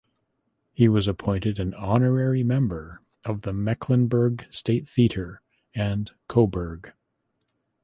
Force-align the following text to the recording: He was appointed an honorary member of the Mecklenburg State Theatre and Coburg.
He 0.73 0.87
was 0.87 1.07
appointed 1.07 1.59
an 1.59 1.75
honorary 1.75 2.41
member 2.41 3.01
of 3.23 3.41
the 3.41 3.53
Mecklenburg 3.53 4.47
State 4.49 4.87
Theatre 4.87 5.43
and 5.75 6.09
Coburg. 6.27 6.91